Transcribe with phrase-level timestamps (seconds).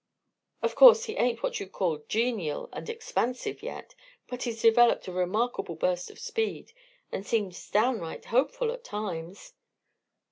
[0.63, 3.93] Of course, he ain't what you'd call genial and expansive yet,
[4.25, 6.73] but he's developed a remarkable burst of speed,
[7.11, 9.53] and seems downright hopeful at times."